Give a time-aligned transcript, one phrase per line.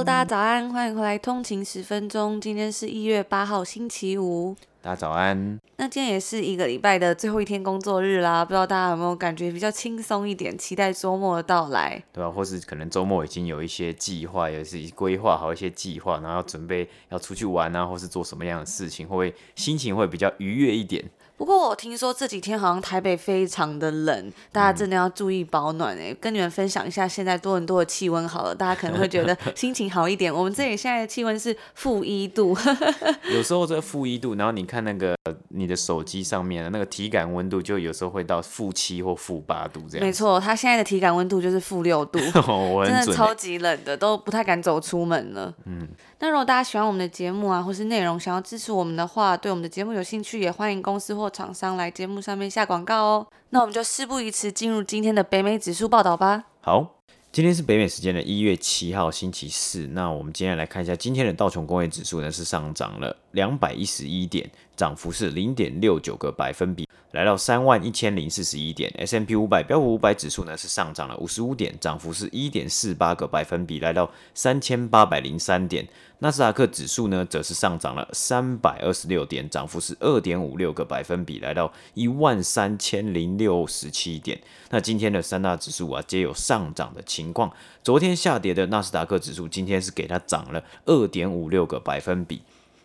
[0.00, 2.40] Hello，大家早安，欢迎回来通勤十分钟。
[2.40, 4.56] 今天是一月八号，星期五。
[4.80, 5.60] 大家早安。
[5.76, 12.02] 那今天也是一个礼拜的最后一天工作日啦，不知道大家有没有感觉比较轻松一点，期待周末的到来？
[12.14, 21.04] 对啊，或是可能周末已经有一些计划，也是规划好一些计划，然后要准备要出去玩啊，或是做什么样的事情，会不会心情会比较愉悦一点？
[21.40, 26.16] 不过我听说这几天好像台北非常的冷，大家真的要注意保暖哎、欸。
[26.20, 30.30] 跟你们分享一下现在多伦多的气温好了，大家可能会觉得 心情好一点。
[30.30, 32.54] 我们这里现在的气温是负一度，
[33.32, 35.16] 有时候这负一度，然后你看那个
[35.48, 40.06] 你的手机上面的那个体感温度，就有时候会到负七或负八度这样。
[40.06, 42.18] 没错，它现在的体感温度就是负六度，
[42.84, 45.54] 真的超级冷的，都不太敢走出门了。
[45.64, 45.88] 嗯。
[46.22, 53.26] 那如果大家喜欢我们的节目啊，或是内容想要支持我们的话，对我们的节目有兴趣，也欢迎公司或厂商来节目上面下广告哦。
[53.48, 56.44] 那我们就事不宜迟，进入今天的北美指数报道吧。
[56.60, 57.00] 好，
[57.32, 59.86] 今天是北美时间的一月七号星期四。
[59.92, 66.88] 那我们今天来看一下今天的道琼工业指数呢，是上涨了两百一十一点，涨幅是零点六九个百分比。
[67.12, 75.88] 来到三万一千零四十一点，S&P 五百标普五百指数呢是上涨了五十五点，涨幅是一点四八个百分比，来到三千八百零三点。
[76.20, 84.40] 纳斯达克指数呢则是上涨了三百二十六点，涨幅是二点五六个百分比，来到一万三千零六十七点。
[84.68, 92.40] 那今天的三大指数啊皆有上涨的情况，昨天下跌的纳斯达克指数今天是给它涨了二点五六个百分比。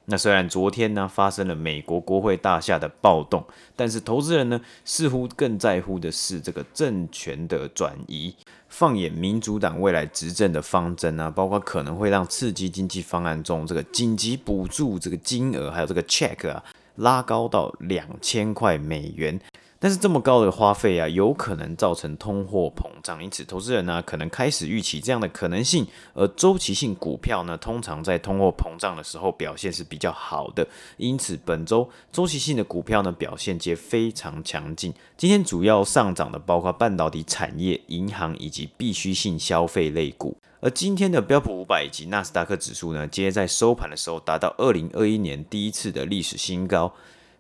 [0.06, 3.44] 那虽然昨天呢发生了美国国会大厦的暴动，
[3.76, 8.36] 但是投资人呢似乎更在乎的是这个政权的转移。
[8.68, 16.62] 放眼民主党未来执政的方针啊，包括可能会让刺激经济方案中这个紧急补助这个金额，还有这个 check 啊
[16.96, 19.40] 拉高到两千块美元。
[19.86, 25.86] 但是这么高的花费啊，有可能造成通货膨胀，因此投资人呢可能开始预期这样的可能性。
[26.16, 34.92] 而周期性股票呢，通常在通货膨胀的时候表现是比较好的，因此本周周期性的股票呢表现皆非常强劲。
[35.16, 40.36] 今天主要上涨的包括半导体产业、银行以及必需性消费类股。
[40.62, 46.92] 而今天的标普五百以及纳斯达克指数呢，皆在收盘的时候达到二零二一年第一次的历史新高。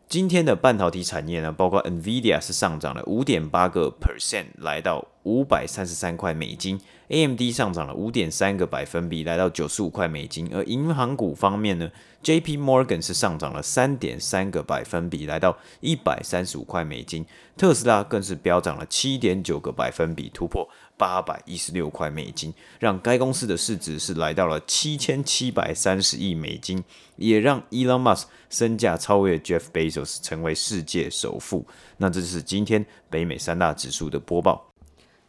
[0.07, 6.79] 今天的半导体产业呢，包括 NVIDIA 是上涨了五点八个 percent，来到五百三十三块美金
[7.09, 10.47] ；AMD 上涨了五点三个百分比，来到九十五块美金。
[10.53, 11.89] 而银行股方面呢
[12.23, 17.25] ，JP Morgan 是上涨了三点三个百分比，来到一百三十五块美金。
[17.57, 26.83] 特斯拉更是飙涨了七点九个百分比，突破八百一十六块美金，让该公司的市值是来到了七千七百三十亿美金，
[27.15, 31.65] 也让 Elon Musk 身价超越 Jeff Bezos，成为世界首富。
[31.97, 34.71] 那这就是今天北美三大指数的播报。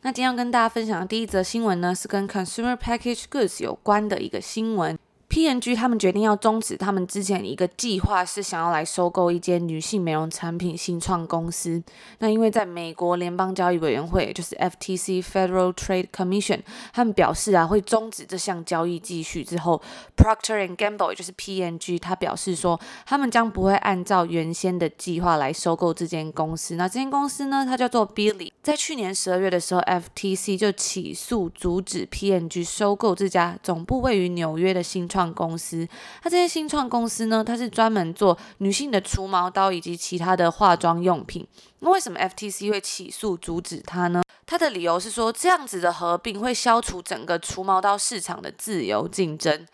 [0.02, 4.96] 那今天要跟大家分享的第一则新闻呢，是跟 Consumer Package Goods 有关的一个新闻。
[5.36, 11.82] P&G 他们决定要终止他们之前一个计划，是想要来收购一间女性美容产品新创公司。
[12.20, 16.60] 那因为在美国联邦交易委员会，就是 FTC Federal Trade Commission，
[16.94, 19.82] 他们表示啊会终止这项交易继续之后
[20.16, 26.76] ，Procter and Gamble 也就是 P&G，他表示说他们将不会按照原先的计划来收购这间公司。
[26.76, 28.52] 那这间公司呢，它叫做 Billy。
[28.66, 35.32] 在去年十二月的时候，FTC 就起诉阻止 PNG 收购这家总部位于纽约的新创。
[35.32, 35.86] 公司，
[36.20, 41.46] 它这些新创公司呢，它是专门做女性的除毛刀以及其他的化妆用品。
[41.80, 44.22] 那为什么 FTC 会起诉阻止它呢？
[44.46, 49.66] 它的理由是说，这样子的合并会消除整个除毛刀市场的自由竞争。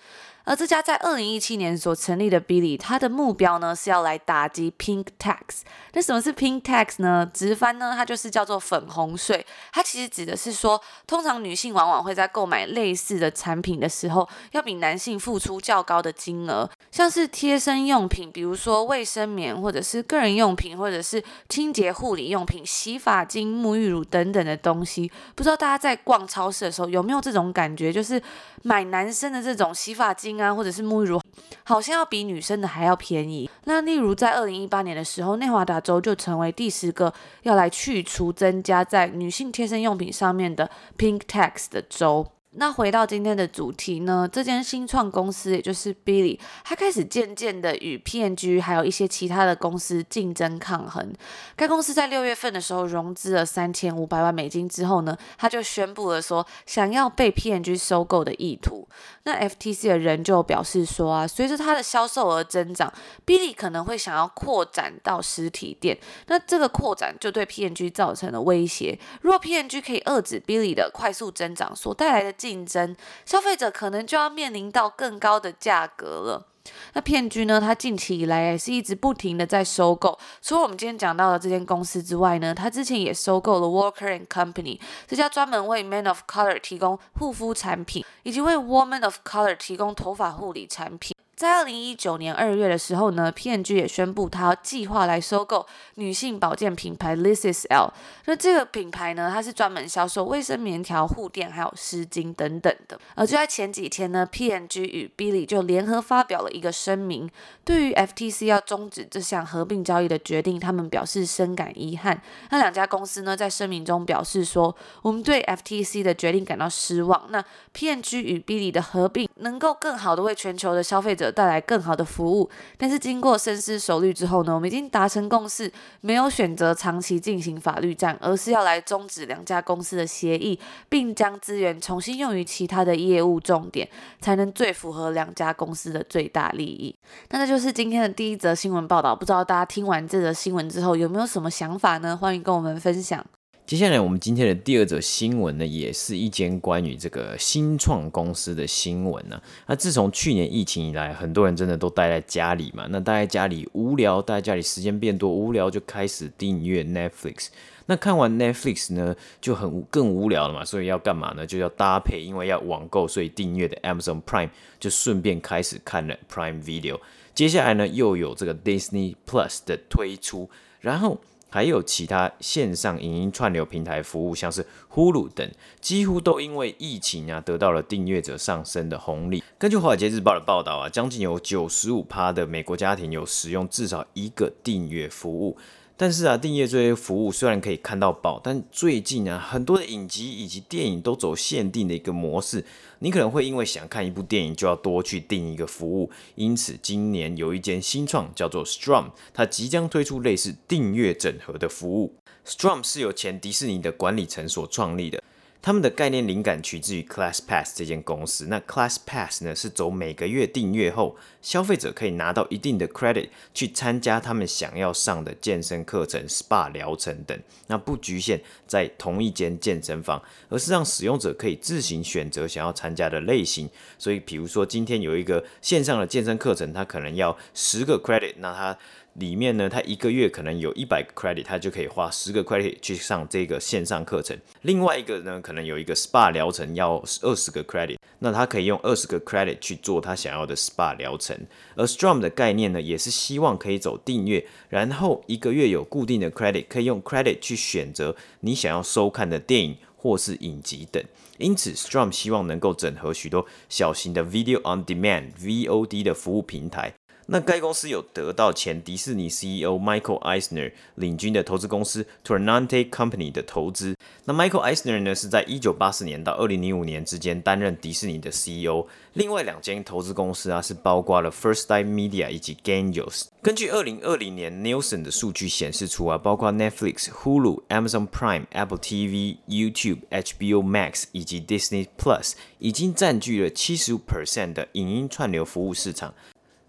[0.45, 5.61] 而这家在二零一七年所成立的 Billie，它的目标呢是要来打击 Pink Tax。
[5.93, 7.31] 那什么是 Pink Tax 呢？
[7.33, 9.47] 直翻呢，它就是叫做粉红税。
[9.71, 16.69] 它其实指的是说，通常女性往往会在购买类似的产品的时候，要比男性付出较高的金额。
[16.91, 25.09] 像是贴身用品，比如说卫生棉，或者是个人用品，或者是清洁护理用品、洗发精、沐浴乳等等的东西。
[25.37, 28.21] 不知道大家在逛超市的时候有没有这种感觉，就是
[28.65, 30.33] 买男生的这种洗发精。
[30.33, 31.21] 啊，或者是沐浴乳，
[31.63, 33.51] 好像要比女生的还要便宜。
[33.65, 37.13] 那例如在二零一八年的时候，内华达州就成为第十个
[37.43, 42.27] 要来去除增加在女性贴身用品上面的 Pink Tax 的州。
[42.55, 51.13] 那回到今天的主题呢，这间新创公司也就是 Billy，他开始渐渐的与 PNG 还有一些其他的公司竞争抗衡。
[51.57, 58.87] 该公司在六月份的时候融资了三千五百万美金之后呢，他就宣布了说想要被 PNG 收购的意图。
[59.25, 62.93] 那 FTC 的人就表示说啊，随着它的销售额增长
[63.25, 65.97] ，Billy 可能会想要扩展到实体店。
[66.27, 68.99] 那这个扩展就对 PNG 造成了威胁。
[69.23, 76.49] 如果 P&G 可以遏制 Billy 的快速增长所带来的竞争，消费者可能就要面临到更高的价格了。
[76.95, 80.19] 那骗局呢，它近期以来也是一直不停的在收购。
[80.41, 91.17] 除了我们今天讲到的这间公司之外呢，它之前也收购了 Walker and Company 这家专门为 Men of Color 提供护肤产品，以及为 Woman of Color 提供头发护理产品。
[91.43, 95.67] 在二零一九年二月的时候呢，PNG 也宣布它计划来收购
[95.97, 97.93] 女性保健品牌 l i s i s L。
[98.27, 102.97] 那这个品牌呢，它是专门销售卫生棉条、护垫还有湿巾等等的。
[103.17, 107.29] 而就在前几天呢，PNG 与 Billy 就联合发表了一个声明，
[107.65, 112.23] 对于 FTC 要终止这项合并交易的决定，他们表示深感遗憾。
[112.51, 114.73] 那两家公司呢，在声明中表示说，
[115.03, 117.27] 我们对 FTC 的决定感到失望。
[117.31, 117.45] 那
[117.75, 133.89] PNG 与 Billy 的合并能够更好的为全球的消费者带来更好的服务，但是经过深思熟虑之后呢，我们已经达成共识，没有选择长期进行法律战，而是要来终止两家公司的协议，并将资源重新用于其他的业务重点，
[134.21, 136.95] 才能最符合两家公司的最大利益。
[137.31, 142.17] 那这就是今天的第一则新闻报道，不知道大家听完这则新闻之后有没有什么想法呢？
[142.17, 143.25] 欢迎跟我们分享。
[143.73, 149.41] 接下来，我们今天的第二则新闻呢，也是一间关于这个新创公司的新闻呢。
[149.67, 157.47] 那自从去年疫情以来，很多人真的都待在家里嘛，那待在家里无聊，待在家里时间变多，无聊就开始订阅 Netflix。
[157.87, 161.47] 那看完 Netflix 呢，就很更无聊了嘛，所以要干嘛呢？
[161.47, 167.01] 就要搭配，因为要网购，所以订阅的 Amazon Prime 就顺便开始看了 Prime Video。
[167.35, 171.19] 接下来呢，又有这个 Disney Plus 的推出，然后。
[171.53, 175.47] 还有其他线上影音串流平台服务，像是 Hulu 等，
[175.83, 179.45] 几乎都因为疫情啊，得到了订阅者上升的红利。
[179.59, 185.59] 根据华尔街日报的报道啊，将近有九十五趴的美国家庭有使用至少一个订阅服务。
[186.03, 192.65] 但是啊，订阅这些服务虽然可以看到宝，但最近啊，很多的影集以及电影都走限定的一个模式。
[192.99, 196.11] 你可能会因为想看一部电影，就要多去订一个服务。
[196.35, 202.13] 因此，今年有一间新创叫做 Strum，它即将推出类似订阅整合的服务。
[202.45, 205.23] Strum 是由前迪士尼的管理层所创立的。
[205.63, 208.47] 他们的概念灵感取自于 ClassPass 这间公司。
[208.49, 217.41] 那 ClassPass 呢，是走每个月订阅后，消费者可以拿到一定的 credit 去参加他们想要上的健身课程、SPA 疗程等。
[217.69, 223.71] 那不局限在同一间健身房，而是让使用者可以自行选择想要参加的类型。
[223.97, 228.77] 所以，比如说今天有一个线上的健身课程，它可能要十个 credit，那它
[229.15, 234.37] 里面呢，它一个月可能有一百个 credit，它就可以花十个 credit 去上这个线上课程。
[234.63, 241.39] 另外一个呢，可能有一个 SPA 疗程要二十个 credit，那他可以用二十个 credit 去做他想要的 SPA 疗程。
[241.75, 251.03] 而 Strum 的概念呢，也是希望可以走订阅，然后一个月有固定的 credit，可以用 credit 去选择你想要收看的电影或是影集等。
[251.39, 256.95] 因此，Strum 希望能够整合许多小型的 Video on Demand (VOD) 的服务平台。
[257.33, 263.97] 那该公司有得到前迪士尼 CEO Michael Eisner 领军的投资公司 Tornante Company 的投资。
[264.27, 268.87] 那 Michael Eisner 呢，是在一九八四年到二零零五年之间担任迪士尼的 CEO。
[269.15, 273.29] 另外两间投资公司啊，是包括了 First Time Media 以及 Genius。
[273.41, 286.13] 根据二零二零年 Nielsen 的数据显示出啊，包括 Netflix、Hulu、Amazon Prime、Apple TV、YouTube、HBO Max 以及 Disney Plus 已经占据了七十五 percent 的影音串流服务市场。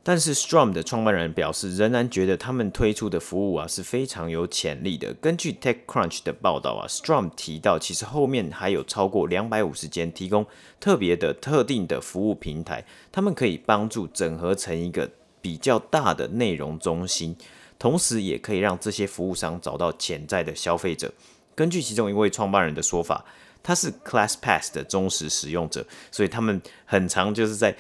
[0.06, 5.14] 但是 Strum 的创办人表示，仍然觉得他们推出的服务啊是非常有潜力的。
[5.14, 10.46] 根据 TechCrunch 的报道啊，Strum 提到，其实后面还有超过两百五十间提供
[10.78, 12.84] 特别的、特定的服务平台，
[13.14, 15.10] 他们可以帮助整合成一个
[15.42, 17.38] 比较大的内容中心，
[17.80, 21.14] 同时也可以让这些服务商找到潜在的消费者。
[21.56, 23.24] 根据其中一位创办人的说法，
[23.64, 27.74] 他是 ClassPass 的忠实使用者，所以他们很常就是在。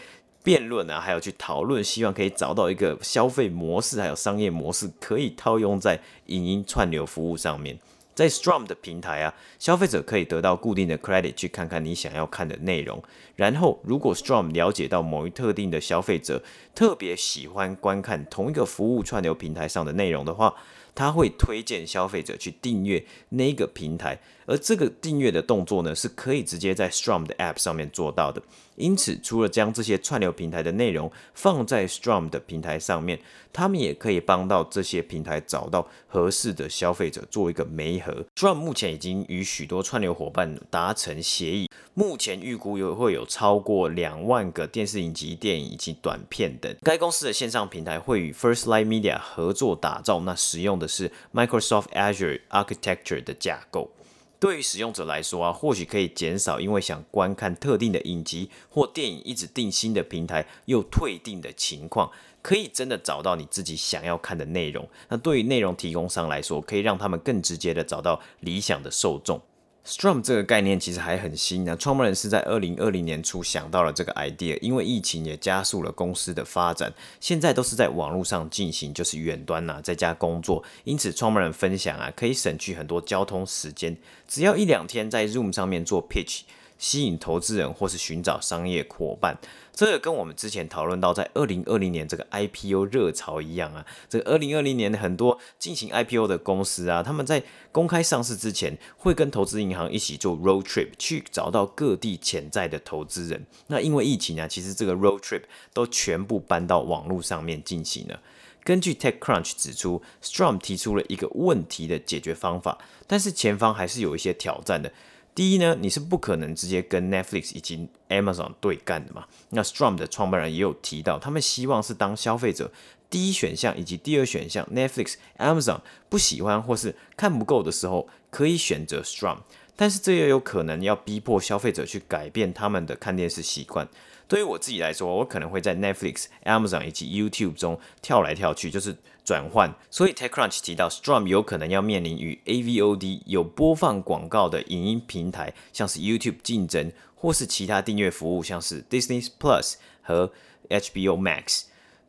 [0.43, 7.79] 辩论啊，还有去讨论，希望可以找到一个消费模式，还有商业模式可以套用在影音串流服务上面。
[8.13, 13.01] 在 Strum 的平台啊，消费者可以得到固定的 credit 去看看你想要看的内容。
[13.35, 16.43] 然后，如果 Strum 了解到某一特定的消费者
[16.75, 20.53] 特别喜欢观看同一个服务串流平台上的内容的话，
[20.95, 28.39] 他会推荐消费者去订阅那个平台，而这个订阅的动作呢，是可以直接在 Strum 的 App 上面做到的。
[28.75, 33.19] 因此，除了将这些串流平台的内容放在 Strum 的平台上面，
[33.51, 38.25] 他们也可以帮到这些平台找到合适的消费者做一个媒合。
[38.35, 46.75] Strum 目前已经与许多串流伙伴达成协议，目前预估有会有超过两万个电视影集、电影以及短片等。
[46.81, 53.91] 该公司的线上平台会与 First Light Media 合作打造，那使用的是 Microsoft Azure Architecture 的架构。
[54.39, 62.11] 对于使用者来说啊，或许可以减少因为想观看特定的影集或电影一直订新的平台又退订的情况，
[62.41, 64.85] 可以真的找到你自己想要看的内容。
[65.07, 69.41] 那对于内容提供商来说，可以让他们更直接的找到理想的受众。
[69.85, 86.43] Strum 这个概念其实还很新呢，创办人是在二零二零年初想到了这个 idea，因为疫情也加速了公司的发展，现在都是在网络上进行，就是远端呐，在家工作，因此创办人分享啊，可以省去很多交通时间，只要一两天在 Zoom 上面做 pitch。
[86.83, 89.37] 吸引投资人或是寻找商业伙伴，
[89.73, 93.85] 这个跟我们之前讨论到在二零二零年这个 IPO 热潮一样啊。
[94.09, 103.45] 这个二零二零年很多进行 IPO 的公司啊，他们在公开上市之前，会跟投资银行一起做 road trip 去找到各地潜在的投资人。
[103.67, 108.19] 那因为疫情啊，其实这个 road trip 都全部搬到网络上面进行了。
[108.65, 114.91] 根据 TechCrunch 指出，Strum 提出了一个问题的解决方法，但是前方还是有一些挑战的。
[115.35, 119.25] 第一呢，你是不可能直接跟 Netflix 以及 Amazon 对干的嘛。
[119.49, 122.71] 那 Strum 的创办人也有提到，他们希望是当消费者
[123.09, 129.37] 第一选项以及第二选项 Netflix、Amazon 不喜欢或是看不够的时候，可以选择 Strum。
[129.75, 133.87] 但是这也有可能要逼迫消费者去改变他们的看电视习惯。
[134.27, 139.73] 对于我自己来说，我可能会在 Netflix、Amazon 以及 YouTube 中跳来跳去，就是转换。
[139.89, 150.31] 所以 TechCrunch 提到，Strum 有可能要面临与 AVOD 有播放广告的影音平台，像是 YouTube 竞争，或是其他订阅服务，像是 Disney Plus 和
[150.69, 151.63] HBO Max。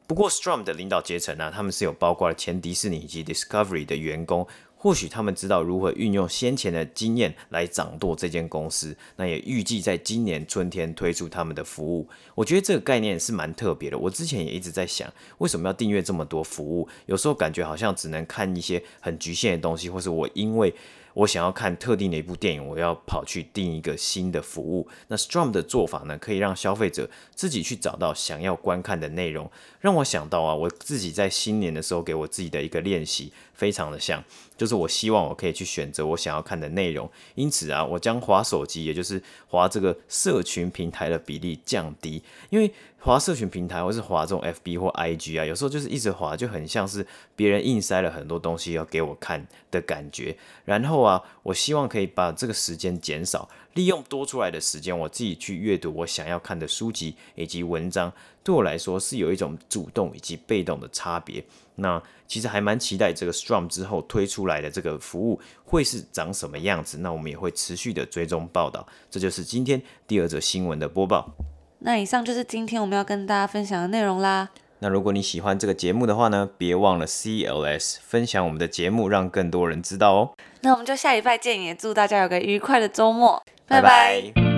[0.06, 4.47] 不过，Strum 的领导阶层呢，他们是有包括了前迪士尼以及 Discovery 的员工。
[4.85, 12.07] 或许他们知道如何运用先前的经验来掌舵这间公司，那也预计在今年春天推出他们的服务。
[12.35, 13.97] 我觉得这个概念是蛮特别的。
[13.97, 16.87] 我之前也一直在想，为什么要订阅这么多服务？
[17.07, 20.75] 有时候感觉好像只能看一些很局限的东西，或是我因为。
[21.14, 24.88] 我想要看特定的一部电影，我要跑去订一个新的服务。
[25.07, 29.49] 那 Strum 的做法呢，可以让消费者自己去找到想要观看的内容。
[29.79, 34.23] 让我想到啊，我自己在新年的时候给我自己的一个练习，非常的像，
[34.57, 37.11] 就是我希望我可以去选择我想要看的内容。
[37.35, 42.73] 因此啊，我将滑手机，也就是滑这个社群平台的比例降低，因为。
[43.05, 47.07] 滑社群平台或是滑这种 FB 或 IG 啊，有时候就是一直滑，就很像是
[47.37, 50.35] 别人硬塞了很多东西要给我看的感觉。
[50.65, 58.12] 然后啊，我希望可以把这个时间减少，利用多出来的时间，我自己去阅读我想要看的书籍以及文章。
[58.43, 61.43] 对我来说是有一种主动以及被动的差别。
[61.76, 66.99] 那其实还蛮期待这个 Strum 之后推出来的这个服务会是长什么样子。
[66.99, 68.87] 那我们也会持续的追踪报道。
[69.11, 71.33] 这就是今天第二则新闻的播报。
[71.81, 74.50] 那以上就是今天我们要跟大家分享的内容啦。
[74.81, 80.35] 那如果你喜欢这个节目的话呢，别忘了 CLS 分享我们的节目，让更多人知道哦。
[80.61, 84.54] 那我们就下礼拜见，也祝大家有个愉快的周末，拜拜。